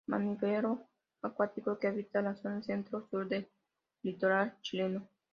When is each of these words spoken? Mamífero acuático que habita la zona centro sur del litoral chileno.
Mamífero 0.07 0.87
acuático 1.21 1.77
que 1.77 1.85
habita 1.85 2.23
la 2.23 2.33
zona 2.35 2.63
centro 2.63 3.07
sur 3.11 3.27
del 3.29 3.47
litoral 4.01 4.57
chileno. 4.61 5.07